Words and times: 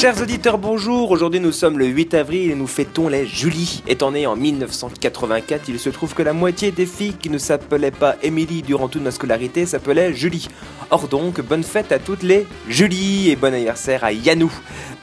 Chers 0.00 0.22
auditeurs, 0.22 0.58
bonjour. 0.58 1.10
Aujourd'hui, 1.10 1.40
nous 1.40 1.50
sommes 1.50 1.76
le 1.76 1.86
8 1.86 2.14
avril 2.14 2.52
et 2.52 2.54
nous 2.54 2.68
fêtons 2.68 3.08
les 3.08 3.26
Julie. 3.26 3.82
Étant 3.88 4.12
né 4.12 4.28
en 4.28 4.36
1984, 4.36 5.68
il 5.68 5.80
se 5.80 5.90
trouve 5.90 6.14
que 6.14 6.22
la 6.22 6.32
moitié 6.32 6.70
des 6.70 6.86
filles 6.86 7.16
qui 7.20 7.28
ne 7.30 7.36
s'appelaient 7.36 7.90
pas 7.90 8.14
Émilie 8.22 8.62
durant 8.62 8.86
toute 8.86 9.02
ma 9.02 9.10
scolarité 9.10 9.66
s'appelaient 9.66 10.14
Julie. 10.14 10.46
Or 10.90 11.08
donc, 11.08 11.40
bonne 11.40 11.64
fête 11.64 11.90
à 11.90 11.98
toutes 11.98 12.22
les 12.22 12.46
Julie 12.68 13.30
et 13.30 13.34
bon 13.34 13.52
anniversaire 13.52 14.04
à 14.04 14.12
Yanou. 14.12 14.52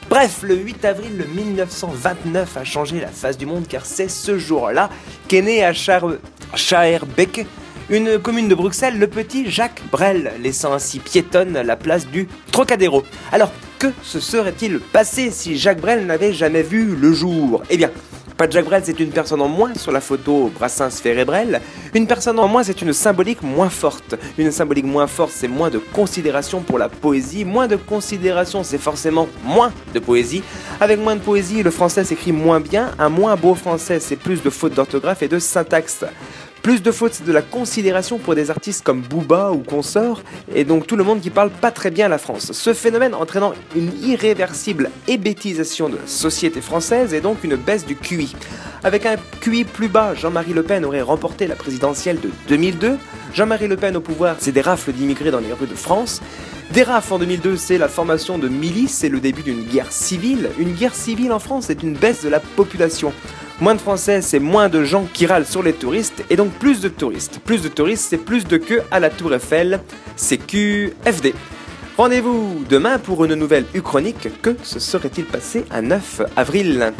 Bref, 0.08 0.38
le 0.42 0.54
8 0.54 0.86
avril 0.86 1.26
1929 1.34 2.56
a 2.56 2.64
changé 2.64 2.98
la 2.98 3.08
face 3.08 3.36
du 3.36 3.44
monde 3.44 3.68
car 3.68 3.84
c'est 3.84 4.08
ce 4.08 4.38
jour-là 4.38 4.88
qu'est 5.28 5.42
né 5.42 5.62
à 5.62 5.74
Schaerbeek, 5.74 7.44
une 7.90 8.18
commune 8.18 8.48
de 8.48 8.54
Bruxelles, 8.54 8.98
le 8.98 9.08
petit 9.08 9.50
Jacques 9.50 9.82
Brel, 9.92 10.32
laissant 10.40 10.72
ainsi 10.72 11.00
piétonne 11.00 11.52
la 11.52 11.76
place 11.76 12.06
du 12.06 12.28
Trocadéro. 12.50 13.02
Alors, 13.30 13.52
que 13.78 13.88
se 14.02 14.20
serait-il 14.20 14.80
passé 14.80 15.30
si 15.30 15.56
Jacques 15.56 15.80
Brel 15.80 16.06
n'avait 16.06 16.32
jamais 16.32 16.62
vu 16.62 16.96
le 16.96 17.12
jour? 17.12 17.62
Eh 17.70 17.76
bien, 17.76 17.90
pas 18.36 18.46
de 18.46 18.52
Jacques 18.52 18.66
Brel, 18.66 18.82
c'est 18.84 19.00
une 19.00 19.10
personne 19.10 19.40
en 19.40 19.48
moins 19.48 19.74
sur 19.74 19.92
la 19.92 20.02
photo 20.02 20.50
Brassens 20.54 21.00
Ferré-Brel. 21.02 21.62
Une 21.94 22.06
personne 22.06 22.38
en 22.38 22.48
moins, 22.48 22.62
c'est 22.62 22.82
une 22.82 22.92
symbolique 22.92 23.42
moins 23.42 23.70
forte. 23.70 24.14
Une 24.36 24.50
symbolique 24.50 24.84
moins 24.84 25.06
forte, 25.06 25.32
c'est 25.34 25.48
moins 25.48 25.70
de 25.70 25.78
considération 25.78 26.60
pour 26.60 26.78
la 26.78 26.90
poésie. 26.90 27.46
Moins 27.46 27.66
de 27.66 27.76
considération, 27.76 28.62
c'est 28.62 28.76
forcément 28.76 29.26
moins 29.42 29.72
de 29.94 30.00
poésie. 30.00 30.42
Avec 30.80 31.00
moins 31.00 31.16
de 31.16 31.22
poésie, 31.22 31.62
le 31.62 31.70
français 31.70 32.04
s'écrit 32.04 32.32
moins 32.32 32.60
bien. 32.60 32.90
Un 32.98 33.08
moins 33.08 33.36
beau 33.36 33.54
français, 33.54 34.00
c'est 34.00 34.16
plus 34.16 34.42
de 34.42 34.50
fautes 34.50 34.74
d'orthographe 34.74 35.22
et 35.22 35.28
de 35.28 35.38
syntaxe. 35.38 36.04
Plus 36.66 36.82
de 36.82 36.90
fautes, 36.90 37.14
c'est 37.14 37.24
de 37.24 37.30
la 37.30 37.42
considération 37.42 38.18
pour 38.18 38.34
des 38.34 38.50
artistes 38.50 38.82
comme 38.82 39.00
Booba 39.00 39.52
ou 39.52 39.58
Consort, 39.58 40.22
et 40.52 40.64
donc 40.64 40.88
tout 40.88 40.96
le 40.96 41.04
monde 41.04 41.20
qui 41.20 41.30
parle 41.30 41.50
pas 41.50 41.70
très 41.70 41.92
bien 41.92 42.08
la 42.08 42.18
France. 42.18 42.50
Ce 42.50 42.74
phénomène 42.74 43.14
entraînant 43.14 43.52
une 43.76 43.92
irréversible 44.02 44.90
hébétisation 45.06 45.88
de 45.88 45.94
la 45.94 46.06
société 46.06 46.60
française 46.60 47.14
et 47.14 47.20
donc 47.20 47.44
une 47.44 47.54
baisse 47.54 47.86
du 47.86 47.94
QI. 47.94 48.34
Avec 48.82 49.06
un 49.06 49.14
QI 49.40 49.62
plus 49.62 49.86
bas, 49.86 50.16
Jean-Marie 50.16 50.54
Le 50.54 50.64
Pen 50.64 50.84
aurait 50.84 51.02
remporté 51.02 51.46
la 51.46 51.54
présidentielle 51.54 52.18
de 52.18 52.30
2002. 52.48 52.98
Jean-Marie 53.32 53.68
Le 53.68 53.76
Pen 53.76 53.96
au 53.96 54.00
pouvoir, 54.00 54.34
c'est 54.40 54.50
des 54.50 54.60
rafles 54.60 54.90
d'immigrés 54.90 55.30
dans 55.30 55.38
les 55.38 55.52
rues 55.52 55.68
de 55.68 55.74
France. 55.76 56.20
Des 56.72 56.82
rafles 56.82 57.12
en 57.12 57.18
2002, 57.20 57.56
c'est 57.56 57.78
la 57.78 57.86
formation 57.86 58.38
de 58.38 58.48
milices 58.48 59.04
et 59.04 59.08
le 59.08 59.20
début 59.20 59.44
d'une 59.44 59.62
guerre 59.62 59.92
civile. 59.92 60.50
Une 60.58 60.72
guerre 60.72 60.96
civile 60.96 61.30
en 61.30 61.38
France, 61.38 61.66
c'est 61.68 61.84
une 61.84 61.92
baisse 61.92 62.24
de 62.24 62.28
la 62.28 62.40
population. 62.40 63.12
Moins 63.58 63.74
de 63.74 63.80
Français, 63.80 64.20
c'est 64.20 64.38
moins 64.38 64.68
de 64.68 64.84
gens 64.84 65.06
qui 65.10 65.24
râlent 65.24 65.46
sur 65.46 65.62
les 65.62 65.72
touristes, 65.72 66.22
et 66.28 66.36
donc 66.36 66.52
plus 66.52 66.80
de 66.80 66.88
touristes. 66.88 67.40
Plus 67.42 67.62
de 67.62 67.68
touristes, 67.68 68.06
c'est 68.10 68.18
plus 68.18 68.44
de 68.44 68.58
queues 68.58 68.82
à 68.90 69.00
la 69.00 69.08
Tour 69.08 69.32
Eiffel. 69.32 69.80
C'est 70.14 70.36
QFD. 70.36 71.34
Rendez-vous 71.96 72.64
demain 72.68 72.98
pour 72.98 73.24
une 73.24 73.34
nouvelle 73.34 73.64
Uchronique. 73.74 74.28
Que 74.42 74.54
se 74.62 74.78
serait-il 74.78 75.24
passé 75.24 75.64
un 75.70 75.80
9 75.82 76.20
avril? 76.36 76.92